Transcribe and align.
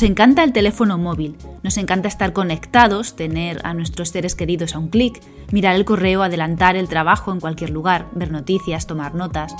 Nos 0.00 0.08
encanta 0.08 0.44
el 0.44 0.54
teléfono 0.54 0.96
móvil, 0.96 1.36
nos 1.62 1.76
encanta 1.76 2.08
estar 2.08 2.32
conectados, 2.32 3.16
tener 3.16 3.60
a 3.64 3.74
nuestros 3.74 4.08
seres 4.08 4.34
queridos 4.34 4.74
a 4.74 4.78
un 4.78 4.88
clic, 4.88 5.20
mirar 5.52 5.76
el 5.76 5.84
correo, 5.84 6.22
adelantar 6.22 6.74
el 6.74 6.88
trabajo 6.88 7.32
en 7.32 7.38
cualquier 7.38 7.68
lugar, 7.68 8.08
ver 8.12 8.32
noticias, 8.32 8.86
tomar 8.86 9.14
notas. 9.14 9.54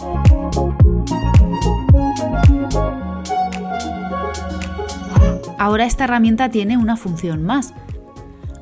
Ahora 5.59 5.85
esta 5.85 6.05
herramienta 6.05 6.49
tiene 6.49 6.79
una 6.79 6.97
función 6.97 7.45
más, 7.45 7.75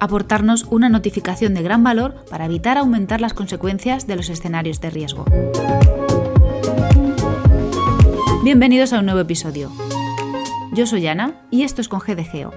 aportarnos 0.01 0.65
una 0.71 0.89
notificación 0.89 1.55
de 1.55 1.63
gran 1.63 1.85
valor 1.85 2.25
para 2.29 2.47
evitar 2.47 2.77
aumentar 2.77 3.21
las 3.21 3.35
consecuencias 3.35 4.09
de 4.09 4.17
los 4.17 4.31
escenarios 4.31 4.81
de 4.81 4.91
riesgo. 4.91 5.27
Bienvenidos 8.43 8.93
a 8.93 8.99
un 8.99 9.05
nuevo 9.07 9.21
episodio. 9.21 9.71
Yo 10.79 10.87
soy 10.87 11.05
Ana 11.09 11.35
y 11.51 11.65
esto 11.65 11.81
es 11.81 11.89
con 11.89 11.99
GDGeo. 11.99 12.53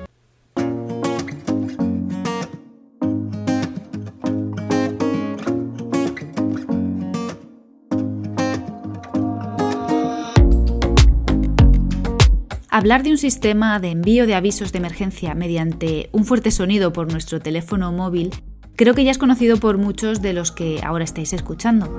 Hablar 12.69 13.01
de 13.01 13.09
un 13.09 13.17
sistema 13.17 13.79
de 13.79 13.89
envío 13.89 14.27
de 14.27 14.35
avisos 14.35 14.71
de 14.71 14.77
emergencia 14.77 15.33
mediante 15.33 16.09
un 16.11 16.23
fuerte 16.23 16.51
sonido 16.51 16.93
por 16.93 17.11
nuestro 17.11 17.39
teléfono 17.39 17.91
móvil 17.91 18.29
creo 18.75 18.93
que 18.93 19.03
ya 19.03 19.09
es 19.09 19.17
conocido 19.17 19.57
por 19.57 19.79
muchos 19.79 20.21
de 20.21 20.33
los 20.33 20.51
que 20.51 20.79
ahora 20.83 21.05
estáis 21.05 21.33
escuchando. 21.33 21.97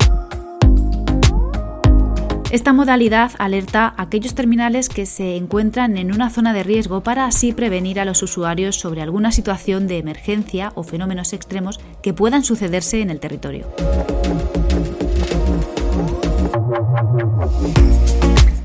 Esta 2.52 2.72
modalidad 2.74 3.32
alerta 3.38 3.94
a 3.96 4.02
aquellos 4.02 4.34
terminales 4.34 4.90
que 4.90 5.06
se 5.06 5.36
encuentran 5.36 5.96
en 5.96 6.12
una 6.12 6.28
zona 6.28 6.52
de 6.52 6.62
riesgo 6.62 7.02
para 7.02 7.24
así 7.24 7.54
prevenir 7.54 7.98
a 7.98 8.04
los 8.04 8.22
usuarios 8.22 8.76
sobre 8.76 9.00
alguna 9.00 9.32
situación 9.32 9.86
de 9.86 9.96
emergencia 9.96 10.70
o 10.74 10.82
fenómenos 10.82 11.32
extremos 11.32 11.80
que 12.02 12.12
puedan 12.12 12.44
sucederse 12.44 13.00
en 13.00 13.08
el 13.08 13.20
territorio. 13.20 13.68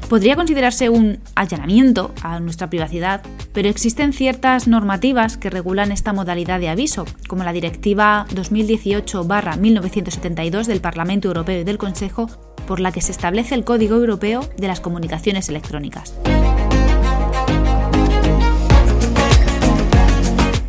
Podría 0.09 0.35
considerarse 0.35 0.89
un 0.89 1.19
allanamiento 1.35 2.11
a 2.21 2.41
nuestra 2.41 2.69
privacidad, 2.69 3.21
pero 3.53 3.69
existen 3.69 4.11
ciertas 4.11 4.67
normativas 4.67 5.37
que 5.37 5.49
regulan 5.49 5.93
esta 5.93 6.11
modalidad 6.11 6.59
de 6.59 6.67
aviso, 6.67 7.05
como 7.29 7.45
la 7.45 7.53
Directiva 7.53 8.25
2018-1972 8.31 10.65
del 10.65 10.81
Parlamento 10.81 11.29
Europeo 11.29 11.61
y 11.61 11.63
del 11.63 11.77
Consejo 11.77 12.27
por 12.67 12.79
la 12.79 12.91
que 12.91 13.01
se 13.01 13.11
establece 13.11 13.55
el 13.55 13.63
Código 13.63 13.95
Europeo 13.95 14.47
de 14.57 14.67
las 14.67 14.79
Comunicaciones 14.79 15.49
Electrónicas. 15.49 16.13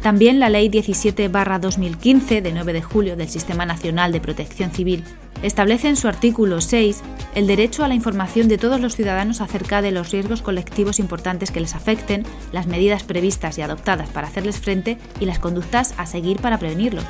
También 0.00 0.40
la 0.40 0.48
Ley 0.48 0.70
17-2015 0.70 2.40
de 2.40 2.52
9 2.52 2.72
de 2.72 2.82
julio 2.82 3.16
del 3.16 3.28
Sistema 3.28 3.66
Nacional 3.66 4.10
de 4.10 4.20
Protección 4.20 4.70
Civil 4.70 5.04
establece 5.42 5.88
en 5.88 5.96
su 5.96 6.08
artículo 6.08 6.60
6 6.60 7.02
el 7.34 7.46
derecho 7.46 7.84
a 7.84 7.88
la 7.88 7.94
información 7.94 8.48
de 8.48 8.58
todos 8.58 8.80
los 8.80 8.96
ciudadanos 8.96 9.40
acerca 9.40 9.82
de 9.82 9.90
los 9.90 10.10
riesgos 10.10 10.40
colectivos 10.40 10.98
importantes 10.98 11.50
que 11.50 11.60
les 11.60 11.74
afecten, 11.74 12.24
las 12.52 12.66
medidas 12.66 13.02
previstas 13.02 13.58
y 13.58 13.62
adoptadas 13.62 14.08
para 14.08 14.28
hacerles 14.28 14.58
frente 14.58 14.98
y 15.20 15.26
las 15.26 15.38
conductas 15.38 15.94
a 15.98 16.06
seguir 16.06 16.40
para 16.40 16.58
prevenirlos 16.58 17.04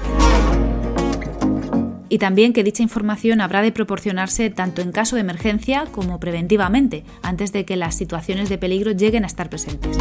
y 2.08 2.18
también 2.18 2.52
que 2.52 2.64
dicha 2.64 2.82
información 2.82 3.40
habrá 3.40 3.62
de 3.62 3.72
proporcionarse 3.72 4.50
tanto 4.50 4.82
en 4.82 4.92
caso 4.92 5.16
de 5.16 5.20
emergencia 5.20 5.86
como 5.90 6.20
preventivamente, 6.20 7.04
antes 7.22 7.52
de 7.52 7.64
que 7.64 7.76
las 7.76 7.94
situaciones 7.94 8.48
de 8.48 8.58
peligro 8.58 8.92
lleguen 8.92 9.24
a 9.24 9.26
estar 9.26 9.48
presentes. 9.50 9.96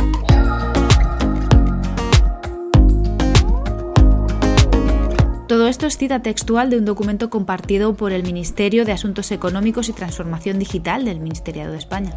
Todo 5.48 5.70
esto 5.70 5.86
es 5.86 5.98
cita 5.98 6.22
textual 6.22 6.70
de 6.70 6.78
un 6.78 6.84
documento 6.84 7.30
compartido 7.30 7.94
por 7.94 8.12
el 8.12 8.24
Ministerio 8.24 8.84
de 8.84 8.92
Asuntos 8.92 9.32
Económicos 9.32 9.88
y 9.88 9.94
Transformación 9.94 10.60
Digital 10.60 11.06
del 11.06 11.22
Ministeriado 11.22 11.72
de 11.72 11.78
España. 11.78 12.12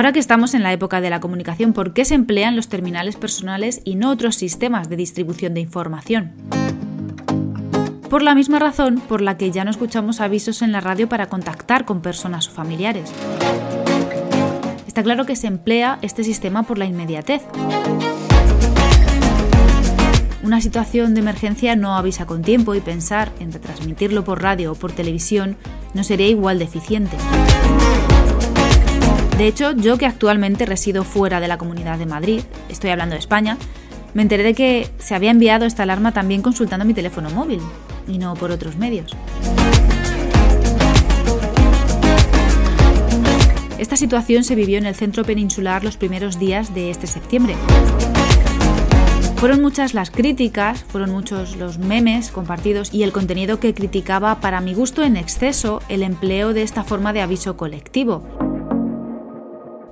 Ahora 0.00 0.14
que 0.14 0.18
estamos 0.18 0.54
en 0.54 0.62
la 0.62 0.72
época 0.72 1.02
de 1.02 1.10
la 1.10 1.20
comunicación, 1.20 1.74
¿por 1.74 1.92
qué 1.92 2.06
se 2.06 2.14
emplean 2.14 2.56
los 2.56 2.68
terminales 2.68 3.16
personales 3.16 3.82
y 3.84 3.96
no 3.96 4.08
otros 4.08 4.34
sistemas 4.34 4.88
de 4.88 4.96
distribución 4.96 5.52
de 5.52 5.60
información? 5.60 6.32
Por 8.08 8.22
la 8.22 8.34
misma 8.34 8.58
razón 8.58 9.02
por 9.06 9.20
la 9.20 9.36
que 9.36 9.50
ya 9.50 9.62
no 9.62 9.70
escuchamos 9.70 10.22
avisos 10.22 10.62
en 10.62 10.72
la 10.72 10.80
radio 10.80 11.06
para 11.06 11.26
contactar 11.26 11.84
con 11.84 12.00
personas 12.00 12.48
o 12.48 12.50
familiares. 12.50 13.12
Está 14.86 15.02
claro 15.02 15.26
que 15.26 15.36
se 15.36 15.48
emplea 15.48 15.98
este 16.00 16.24
sistema 16.24 16.62
por 16.62 16.78
la 16.78 16.86
inmediatez. 16.86 17.42
Una 20.42 20.62
situación 20.62 21.12
de 21.12 21.20
emergencia 21.20 21.76
no 21.76 21.94
avisa 21.94 22.24
con 22.24 22.40
tiempo 22.40 22.74
y 22.74 22.80
pensar 22.80 23.32
en 23.38 23.52
retransmitirlo 23.52 24.24
por 24.24 24.42
radio 24.42 24.72
o 24.72 24.74
por 24.76 24.92
televisión 24.92 25.58
no 25.92 26.04
sería 26.04 26.28
igual 26.28 26.58
de 26.58 26.64
eficiente. 26.64 27.18
De 29.40 29.46
hecho, 29.46 29.72
yo 29.72 29.96
que 29.96 30.04
actualmente 30.04 30.66
resido 30.66 31.02
fuera 31.02 31.40
de 31.40 31.48
la 31.48 31.56
Comunidad 31.56 31.98
de 31.98 32.04
Madrid, 32.04 32.42
estoy 32.68 32.90
hablando 32.90 33.14
de 33.14 33.20
España, 33.20 33.56
me 34.12 34.20
enteré 34.20 34.42
de 34.42 34.52
que 34.52 34.90
se 34.98 35.14
había 35.14 35.30
enviado 35.30 35.64
esta 35.64 35.84
alarma 35.84 36.12
también 36.12 36.42
consultando 36.42 36.84
mi 36.84 36.92
teléfono 36.92 37.30
móvil 37.30 37.58
y 38.06 38.18
no 38.18 38.34
por 38.34 38.50
otros 38.50 38.76
medios. 38.76 39.16
Esta 43.78 43.96
situación 43.96 44.44
se 44.44 44.54
vivió 44.54 44.76
en 44.76 44.84
el 44.84 44.94
centro 44.94 45.24
peninsular 45.24 45.84
los 45.84 45.96
primeros 45.96 46.38
días 46.38 46.74
de 46.74 46.90
este 46.90 47.06
septiembre. 47.06 47.54
Fueron 49.36 49.62
muchas 49.62 49.94
las 49.94 50.10
críticas, 50.10 50.84
fueron 50.84 51.12
muchos 51.12 51.56
los 51.56 51.78
memes 51.78 52.30
compartidos 52.30 52.92
y 52.92 53.04
el 53.04 53.12
contenido 53.12 53.58
que 53.58 53.72
criticaba 53.72 54.38
para 54.42 54.60
mi 54.60 54.74
gusto 54.74 55.02
en 55.02 55.16
exceso 55.16 55.80
el 55.88 56.02
empleo 56.02 56.52
de 56.52 56.60
esta 56.60 56.84
forma 56.84 57.14
de 57.14 57.22
aviso 57.22 57.56
colectivo 57.56 58.49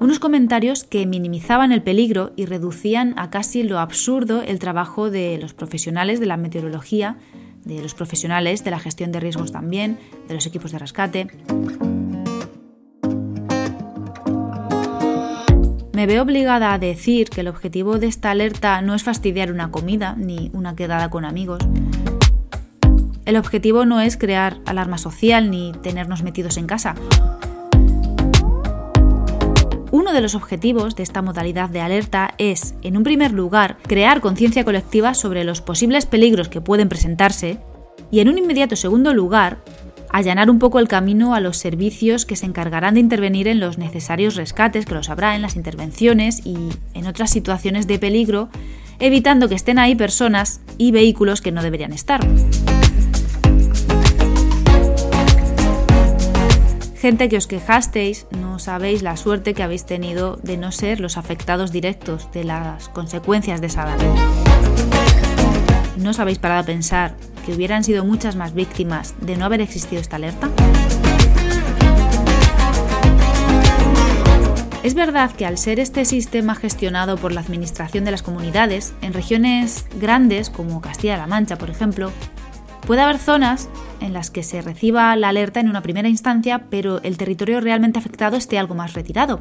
unos 0.01 0.19
comentarios 0.19 0.85
que 0.85 1.07
minimizaban 1.07 1.73
el 1.73 1.83
peligro 1.83 2.33
y 2.37 2.47
reducían 2.47 3.15
a 3.19 3.31
casi 3.31 3.63
lo 3.63 3.79
absurdo 3.79 4.43
el 4.43 4.59
trabajo 4.59 5.11
de 5.11 5.39
los 5.39 5.55
profesionales 5.55 6.21
de 6.21 6.27
la 6.27 6.37
meteorología, 6.37 7.17
de 7.65 7.83
los 7.83 7.95
profesionales 7.95 8.65
de 8.65 8.71
la 8.71 8.79
gestión 8.79 9.13
de 9.13 9.21
riesgos 9.21 9.53
también, 9.53 9.99
de 10.29 10.35
los 10.35 10.47
equipos 10.47 10.73
de 10.73 10.79
rescate. 10.79 11.27
Me 15.93 16.07
veo 16.07 16.23
obligada 16.23 16.73
a 16.73 16.79
decir 16.79 17.29
que 17.29 17.41
el 17.41 17.49
objetivo 17.49 17.99
de 17.99 18.07
esta 18.07 18.31
alerta 18.31 18.81
no 18.83 18.95
es 18.95 19.03
fastidiar 19.03 19.51
una 19.51 19.73
comida 19.73 20.15
ni 20.17 20.49
una 20.55 20.77
quedada 20.77 21.11
con 21.11 21.25
amigos. 21.25 21.67
El 23.25 23.37
objetivo 23.37 23.85
no 23.85 24.01
es 24.01 24.17
crear 24.17 24.59
alarma 24.65 24.97
social 24.97 25.51
ni 25.51 25.73
tenernos 25.83 26.23
metidos 26.23 26.57
en 26.57 26.69
casa. 26.69 26.95
Uno 29.91 30.13
de 30.13 30.21
los 30.21 30.35
objetivos 30.35 30.97
de 30.97 31.03
esta 31.03 31.23
modalidad 31.23 31.71
de 31.71 31.81
alerta 31.81 32.35
es, 32.37 32.75
en 32.83 32.99
un 32.99 33.05
primer 33.05 33.33
lugar, 33.33 33.79
crear 33.87 34.21
conciencia 34.21 34.65
colectiva 34.65 35.15
sobre 35.15 35.45
los 35.45 35.63
posibles 35.63 36.05
peligros 36.05 36.51
que 36.51 36.61
pueden 36.61 36.91
presentarse 36.91 37.59
y, 38.11 38.21
en 38.21 38.29
un 38.29 38.37
inmediato 38.37 38.77
segundo 38.77 39.15
lugar, 39.15 39.59
allanar 40.11 40.51
un 40.51 40.59
poco 40.59 40.79
el 40.79 40.89
camino 40.89 41.35
a 41.35 41.41
los 41.41 41.57
servicios 41.57 42.27
que 42.27 42.37
se 42.37 42.45
encargarán 42.45 42.95
de 42.95 43.01
intervenir 43.01 43.49
en 43.49 43.61
los 43.61 43.79
necesarios 43.79 44.37
rescates, 44.37 44.85
que 44.85 44.95
los 44.95 45.09
habrá 45.09 45.35
en 45.37 45.43
las 45.43 45.57
intervenciones 45.57 46.45
y 46.45 46.57
en 46.93 47.07
otras 47.07 47.31
situaciones 47.31 47.87
de 47.87 47.99
peligro, 47.99 48.51
evitando 48.99 49.49
que 49.49 49.55
estén 49.55 49.79
ahí 49.79 49.95
personas 49.95 50.61
y 50.77 50.91
vehículos 50.91 51.41
que 51.41 51.53
no 51.53 51.63
deberían 51.63 51.95
estar. 51.95 52.21
Gente 57.01 57.29
que 57.29 57.37
os 57.37 57.47
quejasteis, 57.47 58.27
no 58.33 58.59
sabéis 58.59 59.03
la 59.03 59.17
suerte 59.17 59.55
que 59.55 59.63
habéis 59.63 59.87
tenido 59.87 60.35
de 60.43 60.57
no 60.57 60.73
ser 60.73 60.99
los 60.99 61.17
afectados 61.17 61.71
directos 61.71 62.29
de 62.33 62.43
las 62.43 62.89
consecuencias 62.89 63.61
de 63.61 63.69
esa 63.69 63.85
daño. 63.85 64.17
¿No 65.97 66.11
os 66.11 66.19
habéis 66.19 66.41
parado 66.41 66.63
a 66.63 66.67
pensar 66.67 67.15
que 67.47 67.53
hubieran 67.53 67.85
sido 67.85 68.05
muchas 68.05 68.35
más 68.35 68.53
víctimas 68.53 69.15
de 69.21 69.37
no 69.37 69.45
haber 69.45 69.61
existido 69.61 70.01
esta 70.01 70.17
alerta? 70.17 70.51
Es 74.83 74.95
verdad 74.95 75.31
que 75.31 75.47
al 75.47 75.57
ser 75.57 75.79
este 75.79 76.05
sistema 76.05 76.57
gestionado 76.57 77.17
por 77.17 77.31
la 77.31 77.43
Administración 77.43 78.05
de 78.05 78.11
las 78.11 78.23
Comunidades, 78.23 78.93
en 79.03 79.13
regiones 79.13 79.87
grandes 80.01 80.51
como 80.51 80.81
Castilla-La 80.81 81.29
Mancha, 81.29 81.59
por 81.59 81.71
ejemplo, 81.71 82.11
Puede 82.89 83.03
haber 83.03 83.19
zonas 83.19 83.69
en 84.01 84.15
las 84.15 84.31
que 84.31 84.43
se 84.43 84.63
reciba 84.63 85.15
la 85.15 85.29
alerta 85.29 85.61
en 85.61 85.69
una 85.69 85.83
primera 85.83 86.09
instancia, 86.09 86.65
pero 86.71 87.03
el 87.03 87.19
territorio 87.19 87.61
realmente 87.61 87.99
afectado 87.99 88.35
esté 88.39 88.59
algo 88.59 88.75
más 88.75 88.95
retirado. 88.95 89.39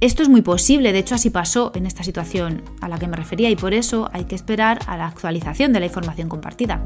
Esto 0.00 0.22
es 0.22 0.30
muy 0.30 0.40
posible, 0.40 0.94
de 0.94 0.98
hecho 0.98 1.14
así 1.14 1.28
pasó 1.28 1.72
en 1.74 1.84
esta 1.84 2.02
situación 2.02 2.62
a 2.80 2.88
la 2.88 2.98
que 2.98 3.06
me 3.06 3.18
refería 3.18 3.50
y 3.50 3.56
por 3.56 3.74
eso 3.74 4.08
hay 4.14 4.24
que 4.24 4.34
esperar 4.34 4.78
a 4.86 4.96
la 4.96 5.08
actualización 5.08 5.74
de 5.74 5.80
la 5.80 5.86
información 5.86 6.30
compartida. 6.30 6.80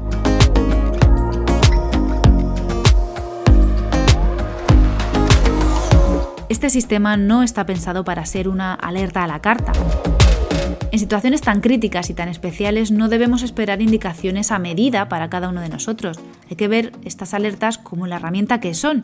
Este 6.49 6.69
sistema 6.69 7.15
no 7.15 7.41
está 7.41 7.65
pensado 7.65 8.03
para 8.03 8.25
ser 8.25 8.49
una 8.49 8.73
alerta 8.73 9.23
a 9.23 9.27
la 9.27 9.39
carta. 9.39 9.71
En 10.95 10.99
situaciones 10.99 11.41
tan 11.41 11.59
críticas 11.59 12.09
y 12.09 12.13
tan 12.13 12.29
especiales 12.29 12.89
no 12.89 13.09
debemos 13.09 13.43
esperar 13.43 13.81
indicaciones 13.81 14.49
a 14.53 14.59
medida 14.59 15.09
para 15.09 15.29
cada 15.29 15.49
uno 15.49 15.59
de 15.59 15.67
nosotros. 15.67 16.17
Hay 16.49 16.55
que 16.55 16.69
ver 16.69 16.93
estas 17.03 17.33
alertas 17.33 17.77
como 17.77 18.07
la 18.07 18.15
herramienta 18.15 18.61
que 18.61 18.73
son. 18.73 19.03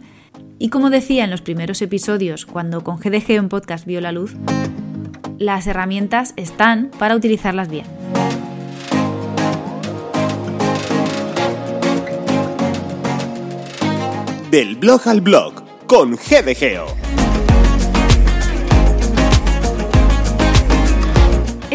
Y 0.58 0.70
como 0.70 0.90
decía 0.90 1.26
en 1.26 1.30
los 1.30 1.42
primeros 1.42 1.82
episodios, 1.82 2.46
cuando 2.46 2.82
con 2.86 2.96
GDG 2.96 3.32
en 3.32 3.50
podcast 3.50 3.86
vio 3.86 4.00
la 4.00 4.14
luz, 4.14 4.38
las 5.38 5.68
herramientas 5.68 6.34
están 6.38 6.92
para 6.98 7.14
utilizarlas 7.14 7.68
bien. 7.68 7.86
Del 14.50 14.78
blog 14.78 15.10
al 15.10 15.20
blog 15.20 15.56
con 15.88 16.12
GDGeo. 16.12 17.11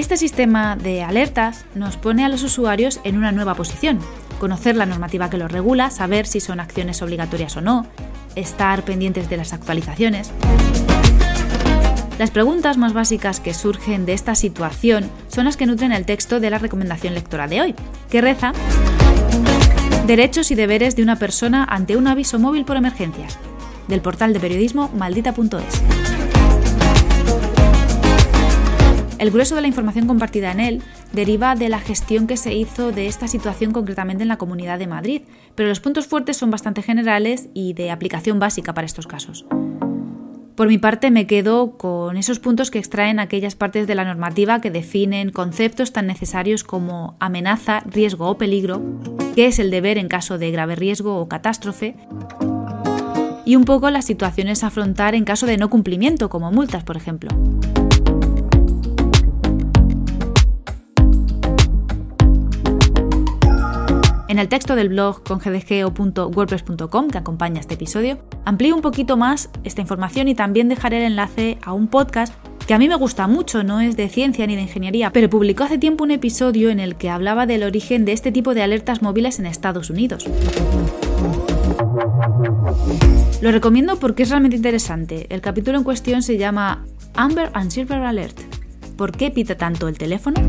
Este 0.07 0.19
sistema 0.19 0.77
de 0.77 1.03
alertas 1.03 1.65
nos 1.75 1.97
pone 1.97 2.25
a 2.25 2.29
los 2.29 2.45
usuarios 2.45 3.01
en 3.03 3.17
una 3.17 3.33
nueva 3.33 3.57
posición. 3.57 3.99
Conocer 4.39 4.77
la 4.77 4.87
normativa 4.87 5.29
que 5.31 5.37
los 5.37 5.51
regula, 5.51 5.91
saber 5.91 6.29
si 6.29 6.39
son 6.39 6.61
acciones 6.61 7.03
obligatorias 7.03 7.57
o 7.57 7.61
no, 7.61 7.89
estar 8.37 8.85
pendientes 8.85 9.29
de 9.29 9.37
las 9.37 9.53
actualizaciones. 9.53 10.31
Las 12.21 12.31
preguntas 12.31 12.77
más 12.77 12.93
básicas 12.93 13.41
que 13.41 13.53
surgen 13.53 14.07
de 14.07 14.13
esta 14.13 14.37
situación 14.37 15.11
son 15.27 15.47
las 15.47 15.57
que 15.57 15.67
nutren 15.67 15.91
el 15.91 16.07
texto 16.07 16.39
de 16.39 16.51
la 16.51 16.59
recomendación 16.59 17.13
lectora 17.13 17.49
de 17.49 17.63
hoy, 17.63 17.75
que 18.09 18.21
reza 18.21 18.53
Derechos 20.07 20.53
y 20.53 20.55
deberes 20.55 20.95
de 20.95 21.03
una 21.03 21.17
persona 21.17 21.67
ante 21.69 21.97
un 21.97 22.07
aviso 22.07 22.39
móvil 22.39 22.65
por 22.65 22.77
emergencias, 22.77 23.41
del 23.89 24.03
portal 24.03 24.33
de 24.33 24.39
periodismo 24.39 24.89
maldita.es. 24.97 26.06
El 29.19 29.31
grueso 29.31 29.55
de 29.55 29.63
la 29.63 29.67
información 29.67 30.07
compartida 30.07 30.53
en 30.53 30.61
él 30.61 30.83
deriva 31.13 31.55
de 31.55 31.71
la 31.71 31.79
gestión 31.79 32.27
que 32.27 32.37
se 32.37 32.55
hizo 32.55 32.93
de 32.93 33.07
esta 33.07 33.29
situación 33.29 33.73
concretamente 33.73 34.23
en 34.23 34.29
la 34.29 34.37
Comunidad 34.37 34.79
de 34.79 34.87
Madrid, 34.87 35.23
pero 35.55 35.71
los 35.71 35.81
puntos 35.81 36.07
fuertes 36.07 36.37
son 36.37 36.51
bastante 36.51 36.83
generales 36.83 37.49
y 37.55 37.73
de 37.73 37.91
aplicación 37.91 38.39
básica 38.39 38.75
para 38.75 38.85
estos 38.85 39.07
casos. 39.07 39.47
Por 40.55 40.69
mi 40.69 40.77
parte 40.79 41.11
me 41.11 41.27
quedo 41.27 41.79
con 41.79 42.17
esos 42.17 42.41
puntos 42.41 42.71
que 42.71 42.79
extraen 42.79 43.19
aquellas 43.19 43.55
partes 43.55 43.87
de 43.87 43.95
la 43.95 44.05
normativa 44.05 44.61
que 44.61 44.71
definen 44.71 45.31
conceptos 45.31 45.93
tan 45.93 46.07
necesarios 46.07 46.65
como 46.65 47.17
amenaza, 47.19 47.83
riesgo 47.87 48.29
o 48.29 48.39
peligro, 48.39 48.83
qué 49.35 49.47
es 49.47 49.59
el 49.59 49.71
deber 49.71 49.97
en 49.97 50.09
caso 50.09 50.37
de 50.37 50.51
grave 50.51 50.77
riesgo 50.77 51.19
o 51.19 51.29
catástrofe, 51.29 51.95
y 53.47 53.57
un 53.57 53.65
poco 53.65 53.91
las 53.91 54.05
situaciones 54.05 54.65
a 54.65 54.69
afrontar 54.69 55.15
en 55.15 55.25
caso 55.25 55.47
de 55.47 55.57
no 55.57 55.71
cumplimiento, 55.71 56.29
como 56.29 56.51
multas, 56.51 56.85
por 56.85 56.97
ejemplo. 56.97 57.31
En 64.37 64.41
el 64.41 64.51
texto 64.51 64.77
del 64.77 64.91
blog 64.91 65.23
congdgo.wordpress.com 65.23 67.09
que 67.09 67.17
acompaña 67.17 67.59
este 67.59 67.73
episodio, 67.73 68.19
amplío 68.45 68.75
un 68.75 68.83
poquito 68.83 69.17
más 69.17 69.49
esta 69.65 69.81
información 69.81 70.29
y 70.29 70.35
también 70.35 70.69
dejaré 70.69 70.99
el 70.99 71.05
enlace 71.05 71.57
a 71.63 71.73
un 71.73 71.89
podcast 71.89 72.35
que 72.67 72.75
a 72.75 72.79
mí 72.79 72.87
me 72.87 72.97
gusta 72.97 73.29
mucho, 73.29 73.65
no 73.65 73.81
es 73.81 73.97
de 73.97 74.11
ciencia 74.11 74.47
ni 74.47 74.55
de 74.55 74.61
ingeniería, 74.61 75.11
pero 75.11 75.31
publicó 75.31 75.65
hace 75.65 75.79
tiempo 75.79 76.05
un 76.05 76.11
episodio 76.11 76.69
en 76.69 76.81
el 76.81 76.97
que 76.97 77.09
hablaba 77.09 77.47
del 77.47 77.63
origen 77.63 78.05
de 78.05 78.13
este 78.13 78.31
tipo 78.31 78.53
de 78.53 78.63
alertas 78.63 79.01
móviles 79.01 79.39
en 79.39 79.47
Estados 79.47 79.89
Unidos. 79.89 80.27
Lo 83.41 83.51
recomiendo 83.51 83.97
porque 83.97 84.25
es 84.25 84.29
realmente 84.29 84.59
interesante. 84.59 85.29
El 85.31 85.41
capítulo 85.41 85.79
en 85.79 85.85
cuestión 85.85 86.21
se 86.21 86.37
llama 86.37 86.85
Amber 87.15 87.49
and 87.55 87.71
Silver 87.71 88.03
Alert. 88.03 88.39
¿Por 88.99 89.13
qué 89.13 89.31
pita 89.31 89.57
tanto 89.57 89.89
el 89.89 89.97
teléfono? 89.97 90.43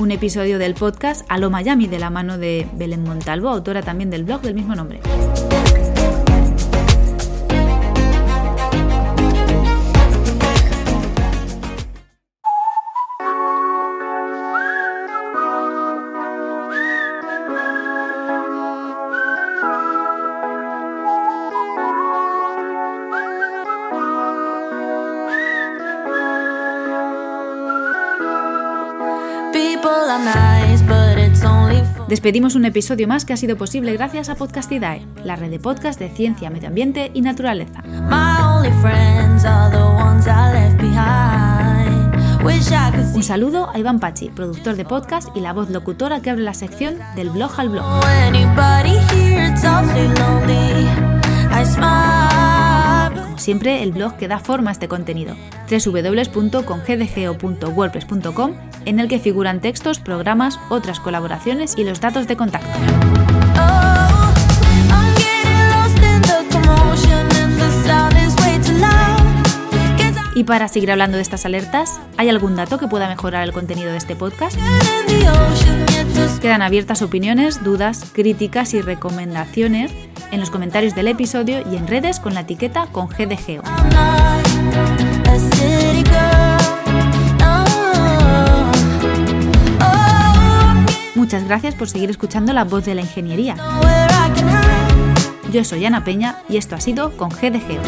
Un 0.00 0.10
episodio 0.12 0.58
del 0.58 0.72
podcast 0.74 1.26
A 1.28 1.36
lo 1.36 1.50
Miami 1.50 1.86
de 1.86 1.98
la 1.98 2.08
mano 2.08 2.38
de 2.38 2.66
Belén 2.72 3.02
Montalvo, 3.02 3.50
autora 3.50 3.82
también 3.82 4.08
del 4.08 4.24
blog 4.24 4.40
del 4.40 4.54
mismo 4.54 4.74
nombre. 4.74 5.00
Despedimos 32.08 32.56
un 32.56 32.64
episodio 32.64 33.06
más 33.06 33.24
que 33.24 33.32
ha 33.32 33.36
sido 33.36 33.56
posible 33.56 33.92
gracias 33.92 34.28
a 34.28 34.34
Podcastidae, 34.34 35.06
la 35.22 35.36
red 35.36 35.50
de 35.50 35.60
podcast 35.60 36.00
de 36.00 36.10
ciencia, 36.10 36.50
medio 36.50 36.66
ambiente 36.66 37.12
y 37.14 37.20
naturaleza. 37.20 37.84
Un 43.14 43.22
saludo 43.22 43.70
a 43.72 43.78
Iván 43.78 44.00
Pachi, 44.00 44.30
productor 44.30 44.74
de 44.74 44.84
podcast 44.84 45.28
y 45.36 45.40
la 45.40 45.52
voz 45.52 45.70
locutora 45.70 46.20
que 46.20 46.30
abre 46.30 46.42
la 46.42 46.54
sección 46.54 46.96
del 47.14 47.30
blog 47.30 47.52
al 47.58 47.68
blog. 47.68 47.84
Como 53.14 53.38
siempre, 53.38 53.84
el 53.84 53.92
blog 53.92 54.16
que 54.16 54.26
da 54.26 54.40
forma 54.40 54.70
a 54.70 54.72
este 54.72 54.88
contenido, 54.88 55.36
www.congdgo.wordpress.com 55.70 58.69
en 58.84 59.00
el 59.00 59.08
que 59.08 59.18
figuran 59.18 59.60
textos, 59.60 59.98
programas, 59.98 60.58
otras 60.68 61.00
colaboraciones 61.00 61.76
y 61.76 61.84
los 61.84 62.00
datos 62.00 62.26
de 62.26 62.36
contacto. 62.36 62.68
Y 70.40 70.44
para 70.44 70.68
seguir 70.68 70.90
hablando 70.90 71.16
de 71.16 71.22
estas 71.22 71.44
alertas, 71.44 72.00
¿hay 72.16 72.30
algún 72.30 72.56
dato 72.56 72.78
que 72.78 72.88
pueda 72.88 73.06
mejorar 73.08 73.42
el 73.42 73.52
contenido 73.52 73.90
de 73.90 73.98
este 73.98 74.16
podcast? 74.16 74.58
Quedan 76.40 76.62
abiertas 76.62 77.02
opiniones, 77.02 77.62
dudas, 77.62 78.10
críticas 78.14 78.72
y 78.72 78.80
recomendaciones 78.80 79.92
en 80.30 80.40
los 80.40 80.48
comentarios 80.48 80.94
del 80.94 81.08
episodio 81.08 81.62
y 81.70 81.76
en 81.76 81.86
redes 81.86 82.20
con 82.20 82.32
la 82.32 82.40
etiqueta 82.40 82.86
con 82.90 83.08
GDGO. 83.08 83.62
Muchas 91.30 91.46
gracias 91.46 91.76
por 91.76 91.88
seguir 91.88 92.10
escuchando 92.10 92.52
la 92.52 92.64
voz 92.64 92.84
de 92.84 92.96
la 92.96 93.02
ingeniería. 93.02 93.54
Yo 95.52 95.62
soy 95.62 95.84
Ana 95.84 96.02
Peña 96.02 96.42
y 96.48 96.56
esto 96.56 96.74
ha 96.74 96.80
sido 96.80 97.16
con 97.16 97.28
GDG. 97.28 97.78